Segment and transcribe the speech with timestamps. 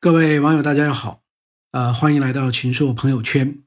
[0.00, 1.22] 各位网友，大家好，
[1.72, 3.58] 呃，欢迎来到秦朔朋友圈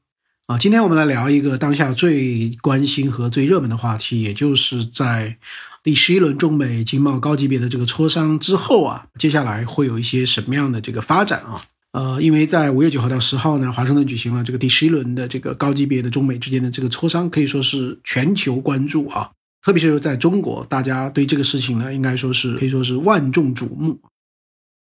[0.48, 0.58] 啊。
[0.58, 5.36] 今天我们来聊一个当下最关心和最热门的话题，也就是在
[5.84, 11.62] 第十一轮中美经贸高级别的这个磋商之后啊，接下来会有一些什么样的这个发展啊？
[11.92, 19.30] 呃，因为在五月九号到十号呢，华盛顿举行了这个第十一轮的这个高级别的中美之间的这个磋商，可以说是全球关注啊，
[19.62, 24.00] 特别是在中国，大家对这个事情呢，应该说是可以说是万众瞩目。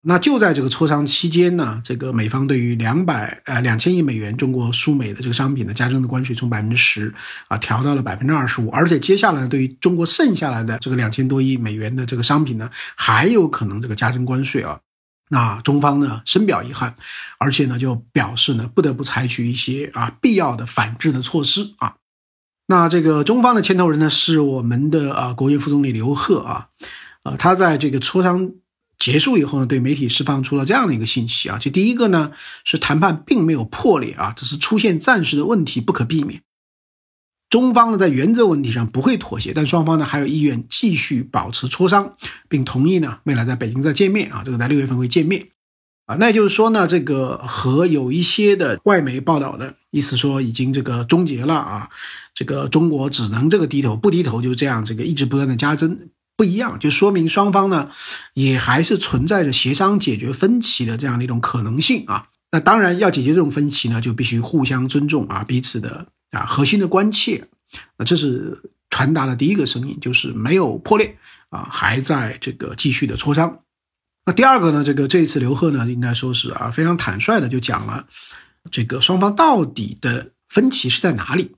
[0.04, 7.14] 那就在这个磋商期间呢，这个美方对于两百呃两千亿美元中国输美的这个商品的加征的关税从百分之十
[7.48, 14.80] 啊调到了百分之二十五，而且接下来对于中国剩下来的这个两千多亿美元的这个商品呢，还有可能这个加征关税啊。
[15.30, 16.96] 那中方呢深表遗憾，
[17.38, 21.94] 而且呢就表示呢不得不采取一些啊必要的反制的措施啊。
[22.66, 26.70] 那这个中方的牵头人呢是我们的啊国务院副总理刘鹤啊，
[27.22, 28.52] 呃他在这个磋商。
[29.02, 32.32] 结束以后呢，对媒体释放出了这样的一个信息啊，就第一个呢
[32.64, 36.44] 是谈判并没有破裂啊，只是出现暂时的问题不可避免。
[37.50, 42.16] 中方呢在原则问题上不会妥协，但双方呢还有意愿继续保持磋商，
[42.48, 45.48] 并同意呢未来在北京再见面啊，这个在六月份会见面
[46.06, 46.16] 啊。
[46.18, 51.90] 那也就是说呢，这个和有一些的外媒报道的意思说已经这个终结了啊，
[52.36, 55.98] 这个中国只能这个低头不低头，就这样这个一直不断的加征。
[56.42, 57.92] 不一样，就说明双方呢，
[58.34, 62.30] 也还是存在着协商解决分歧的这样的一种可能性啊。
[62.52, 67.48] 那当然要解决这种分歧呢，就必须互相尊重啊，彼此的啊核心的关切。
[67.96, 71.16] 那这是传达的第一个声音，就是没有破裂
[71.52, 73.60] 啊，还在这个继续的磋商。
[74.26, 78.08] 那第二个呢，这个这一次刘贺呢，应该说是啊非常坦率的就讲了，
[78.72, 81.52] 这个双方到底的分歧是在哪里。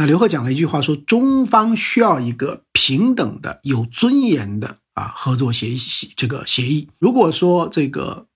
[0.00, 5.76] 那刘贺讲了一句话，说中方需要一个平等的、有尊严的啊合作协议，
[6.16, 6.88] 这个协议。
[6.98, 8.26] 如果说这个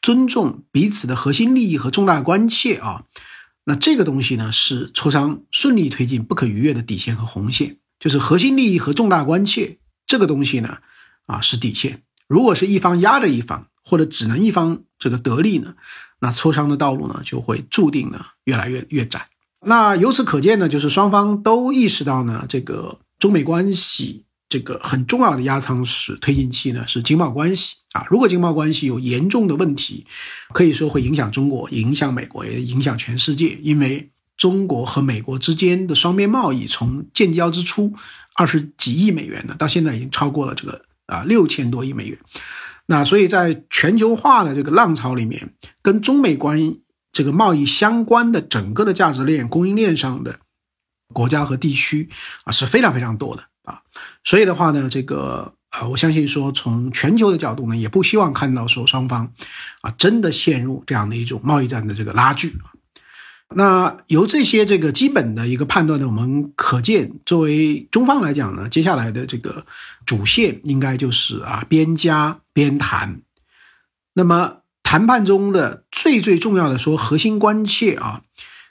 [0.00, 3.02] 尊重彼此的核心利益和重大关切啊，
[3.64, 7.78] 那这个东西呢是磋商顺利推进不可逾越的底线和红线。
[7.98, 10.78] 就是核心利益和重大关切这个东西呢
[11.26, 12.04] 啊是底线。
[12.28, 15.74] 如果是一方压着一方，或者只能一方这个得利呢，
[16.20, 19.26] 那磋商的道路呢就会注定呢越来越越窄。
[19.66, 28.06] 那由此可见呢，就是双方都意识到呢，这个中美关系这个很重要的压舱石推进器呢是经贸关系啊。
[28.08, 30.06] 如果经贸关系有严重的问题，
[30.52, 33.58] 可以说会影响中国、影响美国，也影响全世界。
[33.60, 37.92] 因为中国和美国之间的双边贸易从建交之初
[38.36, 42.16] 二十几亿美元呢，到现在已经超过了这个啊六千多亿美元。
[42.86, 45.52] 那所以在全球化的这个浪潮里面，
[45.82, 46.82] 跟中美关系。
[47.18, 50.38] 这个贸易相关的整个的价值链、供应链上的
[51.12, 52.08] 国家和地区
[52.44, 53.82] 啊是非常非常多的啊，
[54.22, 59.32] 所以的话呢，这个呃，我相信说从全球的角度呢，也不希望看到说双方
[59.80, 62.70] 啊真的陷入这样的一种贸易战的这个拉锯啊。
[63.56, 69.66] 那由这些这个基本的一个判断呢，我们可见，作为中方来讲呢，接下来的这个
[70.06, 73.22] 主线应该就是啊边加边谈，
[74.14, 74.58] 那么。
[74.88, 78.22] 谈判中的最最重要的说核心关切啊，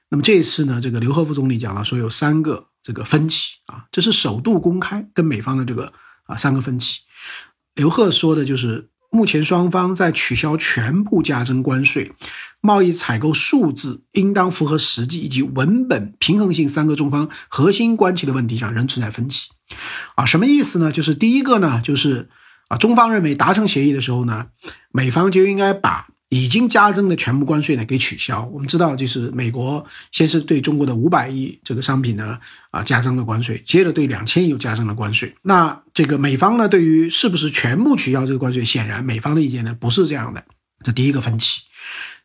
[0.09, 5.93] 那么这次呢，这个刘鹤副总理讲了说有三个这个分歧啊，这是首度公开跟美方的这个
[6.25, 7.01] 啊三个分歧。
[7.75, 12.11] 刘鹤说的就是目前双方在取消全部加征关税、
[12.61, 19.49] 贸易采购数字应当符合实际以及文本平衡性三个中方核心关切的问题上仍存在分歧
[20.15, 20.91] 啊，什么意思呢？
[20.91, 22.27] 就是第一个呢，就是。
[22.67, 24.47] 啊，中方认为达成协议的时候呢，
[24.91, 28.43] 美方就应该把已经加征的全部关税呢给取消。
[28.51, 32.37] 我们知道，就是美国先是对中国的五百亿这个商品呢
[32.69, 35.33] 啊加征了关税，接着对两千亿又加征了关税。
[35.41, 40.43] 那这个美方呢，对于是不是全部取消这个关税，显然美方的意见呢不是这样的。
[40.83, 41.61] 这第一个分歧。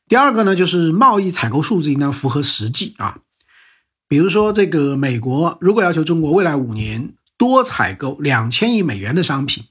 [0.08, 3.18] 第二个呢，就是贸易采购数字应当符合实际啊。
[4.08, 9.64] 比如说，这个美国如果要求中国未来五年多采购两千亿美元的商品。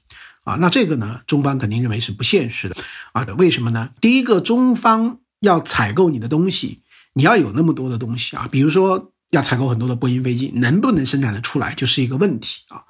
[0.44, 2.76] 啊，那这个呢，中方肯定认为是不现实的
[3.12, 3.24] 啊。
[3.38, 3.90] 为什么呢？
[4.00, 6.80] 第一个，中方要采购你的东西，
[7.12, 8.48] 你要有那么多的东西啊。
[8.50, 12.82] 比如说，要采购很多的波音飞机，能不能生产的出来就是一个问题啊。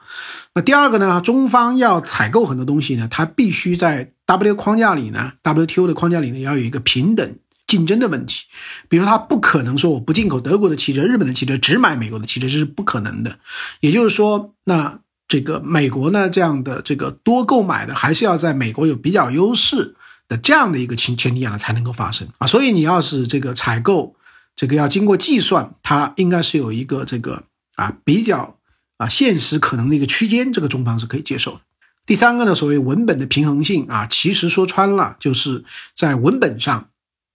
[0.54, 7.36] 那第二个呢，中方要采购很多东西呢，它必须在 W 框架里呢，WTO 的框架里呢，要有一个平等
[7.66, 8.46] 竞争的问题。
[8.88, 13.38] 比如，它不可能说我不进口德国的汽车、日本的汽车，只买美国的汽车，这是不可能的。
[13.80, 15.00] 也就是说，那。
[15.32, 19.94] 这个美国呢，这样的这个多购买的，还是要在美国有比较优势
[20.28, 22.46] 的这样的一个前前提下呢，才能够发生啊。
[22.46, 24.14] 所以你要是这个采购，
[24.54, 27.44] 这个要经过计算，它应该是有一个这个
[27.76, 28.58] 啊比较
[28.98, 31.60] 啊现实可能的一个区间，这个中方是可以接受的。
[32.04, 35.64] 第三个呢，所谓文本的平衡性啊，其实说穿了就是
[35.96, 36.90] 在文本上，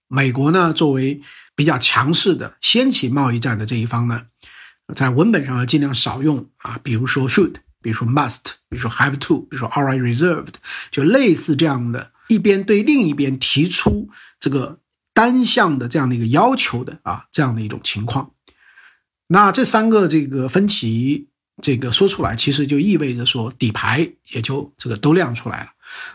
[0.07, 1.19] 美国呢作为
[1.55, 4.21] 比较强势的掀起贸易战的这一方呢，
[4.95, 10.53] 在文本上要尽量少用啊，比如说 should，比如说 must，比如说 have to，比如说 are reserved，
[10.91, 14.09] 就类似这样的，一边对另一边提出
[14.39, 14.79] 这个
[15.13, 18.31] 单向的这样的一个要求的啊，这样的一种情况。
[19.27, 21.27] 那这三个这个分歧。
[21.59, 25.71] 这个说出来，其实就意味着说底牌也就这个都亮出来了，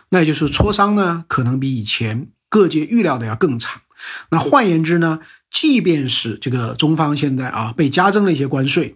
[0.07, 3.81] 那也就是磋商呢，可能比以前各界预料的要更长。
[4.29, 5.19] 那换言之呢，
[5.51, 8.95] 即便是这个中方现在啊被加征了一些关税，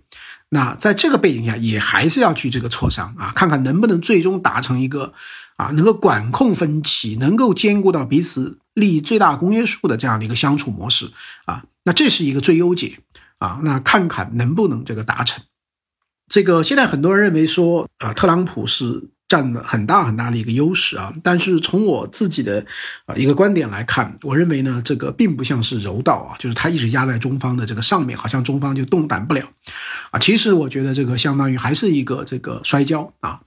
[0.49, 5.13] 那在这个背景下，也还是要去这个磋商啊，看看能不能最终达成一个
[5.57, 11.11] 啊能够管控分歧，能够兼顾到彼此利益最大公约数的这样的一个相处模式
[11.45, 11.63] 啊。
[11.83, 12.99] 那这是一个最优解
[13.39, 15.43] 啊，那看看能不能这个达成。
[16.29, 21.13] 这个现在很多人认为说，啊，特朗普是占了很大很大的一个优势啊。
[21.23, 22.65] 但是从我自己的
[23.05, 29.47] 啊一个观点来看，我认为呢，这个并不像是柔道啊，就是他一直压在中方的这个上面，好像中方就动弹不了
[30.11, 30.19] 啊。
[30.19, 33.39] 其实我觉得这个相当于还是一个这个摔跤啊。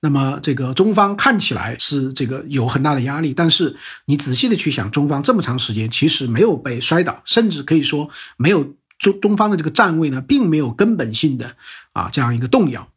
[0.00, 8.74] 那么这个中方看起来是这个有很大的压力，但是你仔细的去想，中方这么长时间其实没有被摔倒，甚至可以说没有。
[8.96, 11.56] 中中方的这个站位呢，并没有根本性的
[11.92, 12.88] 啊这样一个动摇，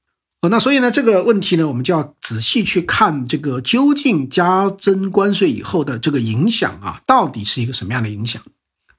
[0.41, 8.41] 呃，那所以呢，这个问题呢，我们就要仔细去看这个究竟加征关税以后的这个影响啊，到底是一个什么样的影响？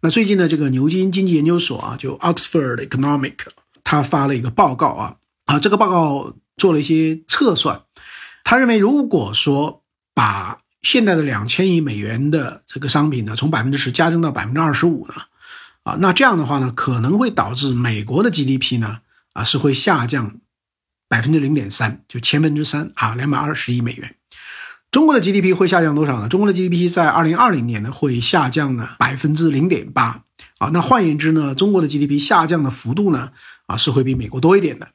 [0.01, 3.35] 那最近呢，这个牛津经济研究所啊，就 Oxford Economic，
[3.85, 7.83] 他发了一个报告啊，啊，这个报告做了一些测算，
[8.43, 9.83] 他认为如果说
[10.15, 15.15] 把现在的两千亿美元的这个商品呢，从百分之十加征到百分之二十五呢？
[15.85, 18.99] 啊，那这样的话呢，可能会导致美国的 GDP 呢，
[19.35, 20.41] 啊是会下降
[21.09, 24.15] 百分之零点三，就千分之三啊，两百二十亿美元。
[24.91, 26.29] 中国的 GDP 会下降多少呢？
[26.29, 30.23] 中国的 GDP 在二零二零年呢会下降呢百分之零点八
[30.59, 30.71] 啊。
[30.73, 33.33] 那换言之呢，中国的 GDP 下降的幅度呢，
[33.67, 34.89] 啊是会比美国多一点的。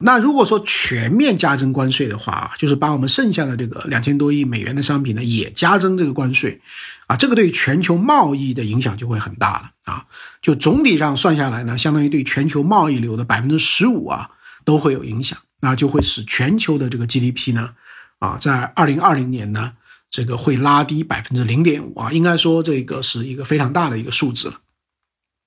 [0.00, 6.60] 那如果说全面加征关税的话啊，就是把我们剩下的这个两千多亿美元的商品呢也加征这个关税，
[7.08, 10.06] 啊，这个对全球贸易的影响就会很大了啊。
[10.40, 14.30] 就总体上算下来呢，相当于对全球贸易流的百分之十五啊
[14.68, 17.70] 都会有影响，那就会使全球的这个 GDP 呢，
[18.18, 19.72] 啊，在二零二零年呢，
[20.10, 24.60] 这个会拉低百分之零点五啊，应该说这个是一个非常大的一个数字了。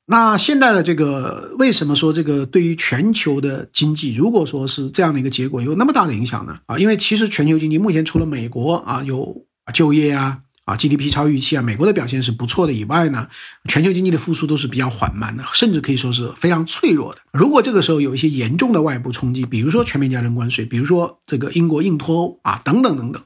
[0.07, 6.59] 那现在的这个为什么说这个对于全球的经济，如果说是这样的一个结果有那么大的影响呢？
[6.65, 10.39] 啊，因为其实全球经济目前除了美国啊有就业啊
[10.71, 13.27] 啊 GDP 超预期啊，美国的表现是不错的以外呢，
[13.67, 17.21] 全球经济的复苏都是比较缓慢的，甚至可以说是非常脆弱的。
[17.33, 23.21] 如果这个时候有一些严重的外部冲击，比如说全面加征关税，比如说这个英国硬脱欧啊等等等等，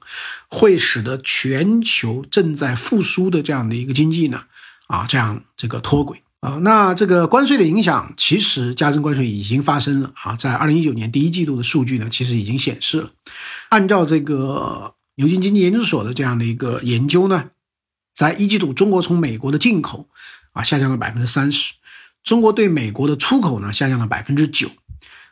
[0.49, 4.41] 会使得全球正在复苏的这样的一个经济呢
[4.87, 6.21] 啊这样这个脱轨。
[6.41, 13.09] 啊，那这个关税的影响，其实加征关税已经发生了啊，在二零一九年第一季度的数据呢，其实已经显示了，
[13.69, 17.51] 按照这个牛津经济研究所的这样的一个研究呢，
[18.15, 20.09] 在一季度，中国从美国的进口
[20.51, 21.73] 啊下降了百分之三十，
[22.23, 24.69] 中国对美国的出口呢下降了百分之九，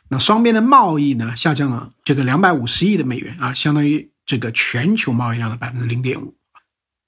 [0.08, 6.34] 那双边的贸易呢下降了这个两百五十亿的美元啊，相当于这个全球贸易量的百分之零点五。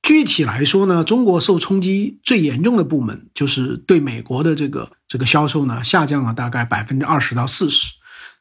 [0.03, 7.95] 具体来说呢，中国受冲击最严重的部门就是对美国的这个这个销售呢下降了大概百分之二十到四十，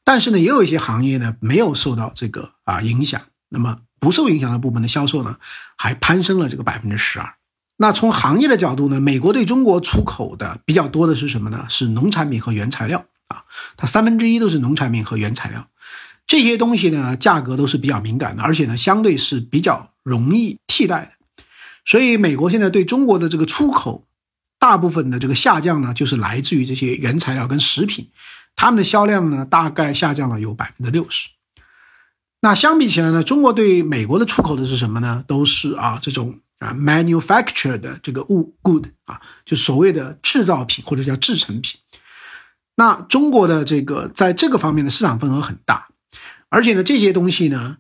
[0.04, 3.20] 但是呢，也有一些行业呢没有受到这个啊影响，
[3.56, 5.38] 那么不受影响的部门的销售呢
[5.78, 7.34] 还攀升了这个百分之十二。
[7.78, 11.66] 那从行业的角度呢，美国对中国出口的比较多的是什么呢？
[11.70, 13.44] 是农产品和原材料啊，
[13.78, 15.68] 它三分之一都是农产品和原材料，
[16.28, 21.44] 这些东西呢价格都是比较敏感的，而且呢相对是比较容易替代的。
[21.86, 24.06] 所以，美国现在对中国的这个出口，
[24.58, 28.10] 大部分的这个下降呢，就是来自于这些原材料跟食品，
[28.56, 31.30] 它们的销量呢，大概下降了有百分之六十。
[32.42, 35.24] 那相比起来呢，中国对美国的出口的是什么呢？
[35.28, 41.80] 都是啊这种啊 manufactured 的这个物 good 啊，就所谓的制造品或者叫制成品。
[42.76, 45.88] 那中国的这个在这个方面的市场份额很大，
[46.50, 47.78] 而且呢，这些东西呢。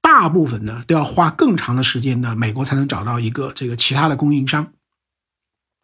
[0.00, 4.72] 大部分呢都要花更长的时间呢，美国才能找到一个这个其他的供应商。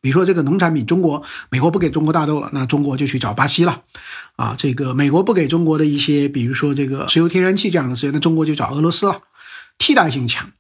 [0.04, 3.80] 比如说这个农产品，中国美国不给中国大豆了，那中国就去找巴西了，
[4.36, 9.22] 啊，这个美国不给中国的一些，比如说这个石油天然气这样的事情，那中国就找俄罗斯了，
[9.78, 10.50] 替代性强。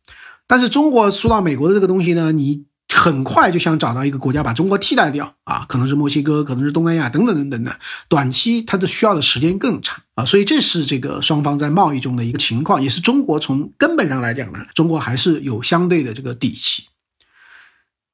[0.46, 7.78] 但是中国输到美国的这个东西呢，你很快就想找到一个国家把中国替代掉啊，可能是墨西哥，可能是东南亚等等等等的。
[8.08, 16.84] 短期它的需要的时间更长啊，所以这是这个双方在贸易中的一个情况，也是中国从根本上来讲呢，中国还是有相对的这个底气。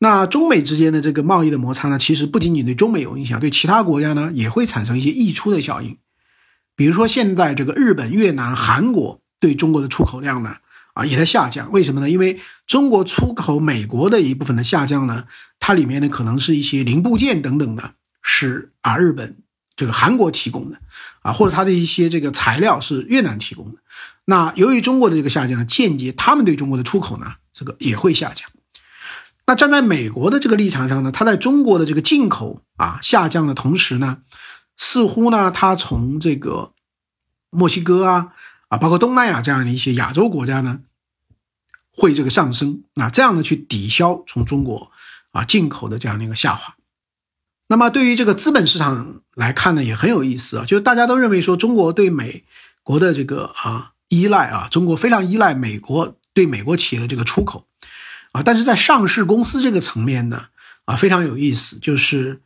[0.03, 5.99] 那中美之间的这个贸易的摩擦呢，其实不仅仅对中美有影响，对其他国家呢也会产生一些溢出的效应。
[6.75, 10.57] 比如说现在这个日本、越南、韩国对中国的出口量呢？
[10.95, 12.09] 啊，也在下降，为什么呢？
[12.09, 15.27] 因为中国出口美国的一部分的下降呢，
[15.61, 17.93] 它里面呢可能是一些零部件等等的，
[18.23, 19.37] 是啊日本
[19.77, 20.79] 这个韩国提供的，
[21.21, 23.79] 啊或者它的一些这个材料是越南提供的。
[24.25, 28.49] 那由于中国的这个下降呢，间接他们对中国的出口呢，这个也会下降。
[29.51, 34.19] 那站在美国的这个立场上呢，它在中国的这个进口啊下降的同时呢，
[34.77, 36.73] 似乎呢它从这个
[37.51, 38.33] 墨西哥啊。
[38.69, 40.83] 啊，包括东南亚这样的一些亚洲国家呢，
[41.93, 44.93] 会这个上升，那这样呢去抵消从中国
[45.33, 46.77] 啊进口的这样的一个下滑。
[47.67, 52.45] 那么对于这个资本市场来看呢，也很有意思啊，就是大家都认为说中国对美
[52.85, 57.67] 国的这个啊依赖啊，中国非常依赖美国对美国企业的这个出口
[58.33, 60.47] 啊，但是在上市公司这个层面呢
[60.85, 62.41] 啊非常有意思，就是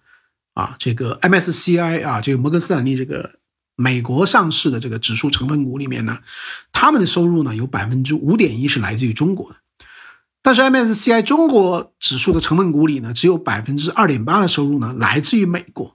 [0.54, 3.38] 啊这个 MSCI 啊，这个摩根斯坦利这个。
[3.76, 6.20] 美国上市的这个指数成分股里面呢，
[6.70, 9.56] 他们的收入呢有百分之五点一是来自于中国的，
[10.42, 15.92] 但是 MSCI 中国指数的成分股里呢，只有百分之二点八的收入呢来自于美国，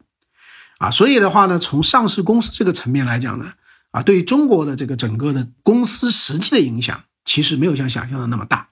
[0.79, 3.53] 啊，所以的话呢，从上市公司这个层面来讲呢，
[3.91, 8.68] 啊，对于中国的这个整个的公司实际的影响，其实没有像想象的那么大，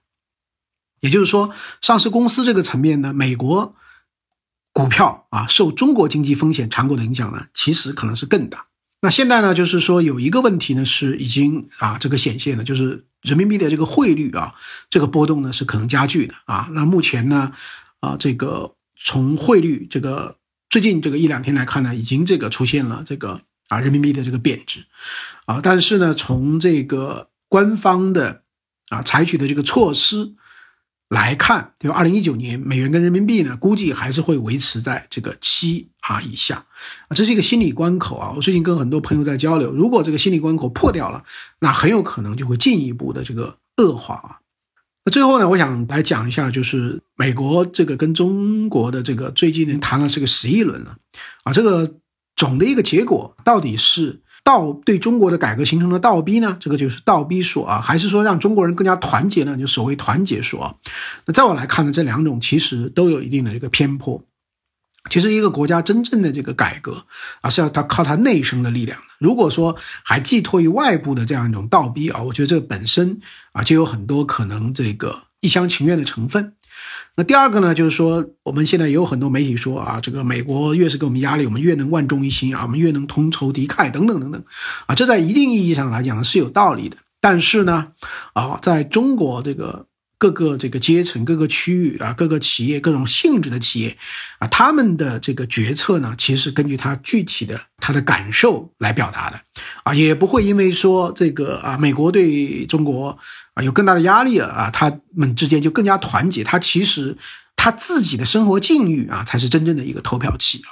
[1.00, 3.76] 也就是说，上市公司这个层面呢，美国
[4.74, 8.66] 股票啊受中国经济风险长果的影响呢，其实可能是更大。
[9.02, 14.56] 那现在呢，就是说有一个问题呢，是已经啊这个显现的，就是人民币的这个汇率啊，
[14.90, 16.68] 这个波动呢是可能加剧的啊。
[16.72, 17.52] 那目前呢，
[18.00, 20.38] 啊这个从汇率这个
[20.70, 24.84] 最近这个一两天来看呢，已经这个出现了这个啊人民币的这个贬值
[25.46, 28.42] 啊，但是呢，从这个官方的
[28.90, 30.34] 啊采取的这个措施。
[31.10, 36.66] 来看，就二零一九年美元跟人民币呢，估计还是会维持在这个七啊以下
[37.08, 38.34] 啊，这是一个心理关口啊。
[38.36, 41.24] 我最近跟很多朋友在交流，如果这个心理关口破掉了，
[41.60, 44.40] 那很有可能就会进一步的这个恶化啊。
[45.06, 50.98] 那最后呢，我想来讲一下，就是美国这个跟中国的这个最近呢谈了这个十一轮了
[51.44, 51.96] 啊，这个
[52.36, 54.22] 总的一个结果到底是？
[54.48, 56.56] 倒对中国的改革形成了倒逼呢？
[56.58, 59.58] 这个就是倒逼说啊，还是说让中国人更加团结呢？
[59.58, 60.76] 就所谓团结说啊。
[61.26, 64.24] 那在我来看呢，这两种其实都有一定的这个偏颇。
[65.10, 67.04] 其实一个国家真正的这个改革
[67.42, 69.06] 啊，是要它靠它内生的力量的。
[69.20, 73.20] 如果说还寄托于外部的这样一种倒逼啊，我觉得这本身
[73.52, 76.54] 啊就有很多可能这个一厢情愿的成分。
[77.16, 84.44] 那第二个呢，就是说，我们现在也有很多媒体说啊，这个美国越是给我们压力，我们越能万众一心啊，我们越能同仇敌忾等等等等，
[84.86, 86.98] 啊，这在一定意义上来讲是有道理的。
[87.20, 87.88] 但是呢，
[88.34, 89.88] 啊，在中国这个
[90.20, 93.98] 各个这个阶层、各个区域啊、各个企业、各种性质的企业
[94.38, 99.42] 啊，他们的这个决策呢，其实根据他具体的他的感受来表达的，
[99.84, 103.18] 啊，也不会因为说这个啊，美国对中国。
[103.58, 106.44] 啊，有更大的压力了啊，他们之间就更加团结。
[106.44, 107.18] 他其实
[107.56, 110.70] 他自己的生活境遇啊，才是真正的一个投票器啊。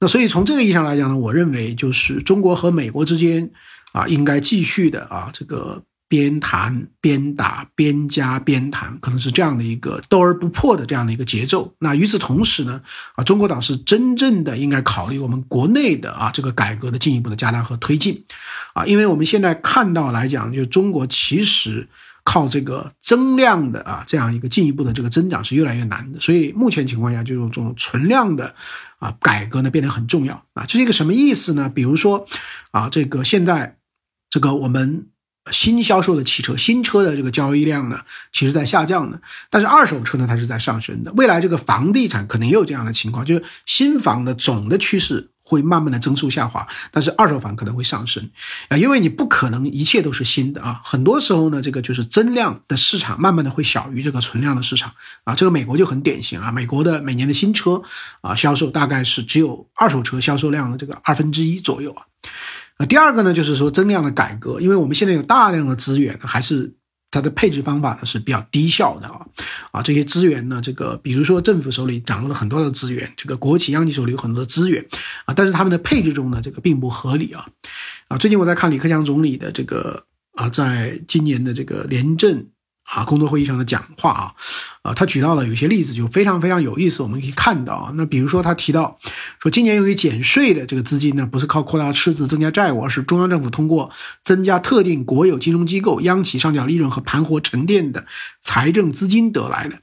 [0.00, 3.50] 那所以从这个意义上来讲呢，我认为就是中国和美国之间
[3.92, 5.84] 啊，应该继续的啊，这个。
[6.10, 11.72] 边谈边打边加边谈，可能是这样的一个斗而不破的这样的一个节奏。
[11.78, 12.82] 那与此同时呢，
[13.14, 18.24] 啊，中国党是真正的应该考虑我们国内的啊这个改革的进一步的加大和推进，
[18.74, 21.88] 啊，因为我们现在看到来讲，就中国其实
[22.24, 26.18] 靠这个增量的啊这样一个进一步的这个增长是越来越难的。
[26.18, 28.52] 所以目前情况下，就用这种存量的
[28.98, 30.66] 啊改革呢变得很重要啊。
[30.66, 31.70] 这是一个什么意思呢？
[31.72, 32.26] 比如说
[32.72, 33.76] 啊，这个现在
[34.28, 35.06] 这个我们。
[35.50, 38.00] 新销售的汽车，新车的这个交易量呢，
[38.32, 41.12] 其实在下降的，但是二手车呢，它是在上升的。
[41.12, 48.30] 未来这个房地产可能也有这样的情况，就是新房的总的趋势会慢慢的增速下滑，但是二手房可能会上升
[48.68, 54.92] 啊，因为你不可能一切都是新的啊，很多时候呢，这个就是增量的市场慢慢的会小于这个存量的市场
[55.24, 57.82] 啊，这个美国就很典型啊，美国的每年的新车
[58.20, 62.04] 啊销售大概是只有二手车销售量的这个二分之一左右啊。
[62.80, 66.72] 那第二个呢，就是说增量的改革，因为我们现在有大量的资源，还是
[67.10, 69.20] 它的配置方法呢是比较低效的啊。
[69.70, 74.82] 啊，这些资源呢，这个比如说政府手里掌握了很多的资源，这个国企央企手里有很多的资源
[75.26, 77.46] 啊，但是他们的配置中呢，这个并不合理啊。
[78.08, 82.46] 啊，最近我在看李克强总理的这个啊，在今年的这个廉政
[82.92, 84.34] 啊，工作会议上的讲话啊，
[84.82, 87.04] 啊，他举到了有些例子，就非常非常有意思。
[87.04, 88.98] 我们可以看到啊，那比如说他提到
[89.40, 93.90] 说，今年由于减税的这个资金呢，不是靠扩大赤字增加债务，而是中央政府通过
[94.24, 98.06] 增加特定国有金融机构、央企上缴利润和盘活沉淀的
[98.40, 99.78] 财政资金得来的。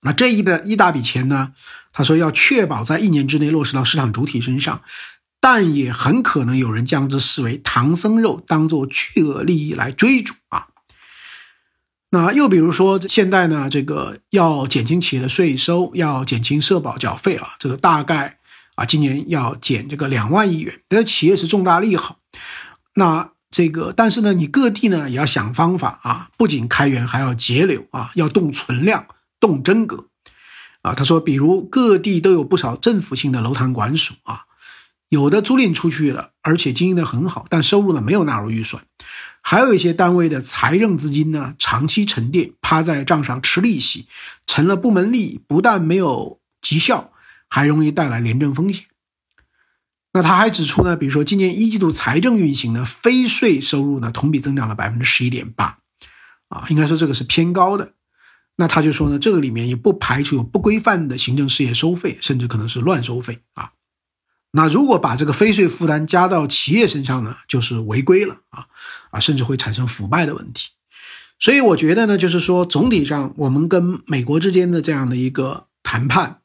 [0.00, 1.52] 那这一的一大笔钱呢，
[1.92, 4.80] 他说要确保在一年之内落实到市场主体身上，
[5.40, 10.68] 但也很可能有人将之视为唐僧肉，当做巨额利益来追逐啊。
[12.14, 18.38] 那又比如说，现在呢，这个要减轻企业的税收，要减轻社保缴费啊，这个大概
[18.76, 22.18] 啊，今年要减这个两万亿元，这企业是重大利好。
[22.94, 29.06] 那这个，但是呢，你各地呢也要想方法啊，不仅开源，还要节流啊，要动存量，
[29.40, 30.06] 动真格
[30.82, 30.94] 啊。
[30.94, 34.42] 他说，比如各地都有不少政府性的楼堂馆所啊，
[35.08, 38.84] 有的租赁出去了，而且经营的很好，但收入呢没有纳入预算。
[39.46, 44.08] 还有一些单位的财政资金呢，长期沉淀，趴在账上吃利息，
[44.46, 47.12] 成了部门利益，不但没有绩效，
[47.50, 48.86] 还容易带来廉政风险。
[50.14, 55.76] 那他还指出呢，比如说今年一季度财政运行的非税收入呢，同比增长了百分之十一点八，
[56.48, 57.92] 啊，应该说这个是偏高的。
[58.56, 63.72] 那他就说呢，这个里面也不排除有不规范的行政事业收费，甚至可能是乱收费啊。
[64.56, 68.66] 那如果把这个非税负担加到企业身上呢，就是违规了啊
[69.10, 70.70] 啊，甚至会产生腐败的问题。
[71.40, 76.38] 所以我觉得呢，就是说总体上我们跟美国之间的这样的一个谈判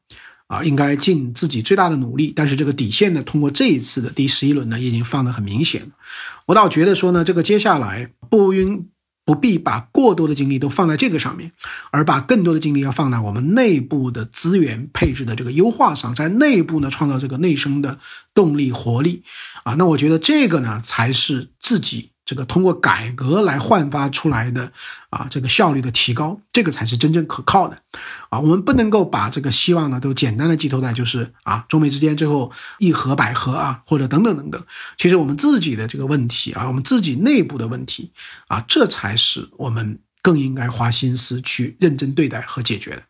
[0.48, 2.32] 啊，应该尽自己最大的努力。
[2.34, 5.88] 但是这个底线呢，通过这一次的第十一轮呢，已经放得很明显了。
[6.46, 8.88] 我倒觉得说呢，这个接下来不应。
[9.30, 11.52] 不必把过多的精力都放在这个上面，
[11.92, 18.00] 而把更多的精力要放在我们内部的资源配置的这个优化上，在内部呢创造这个内生的
[18.34, 19.22] 动力活力
[19.62, 22.10] 啊，那我觉得这个呢才是自己。
[22.30, 24.70] 这个通过改革来焕发出来的
[25.08, 27.76] 啊，这个效率的提高，这个才是真正可靠的
[28.28, 28.38] 啊！
[28.38, 34.64] 我们不能够把这个希望呢都简单的寄托在就是啊，中美之间最后一和百合啊，或者等等等等。
[34.96, 38.12] 其实我们自己的这个问题啊，我们自己内部的问题
[38.46, 43.02] 啊，这才是我们更应该花心思去认真对待和解决的。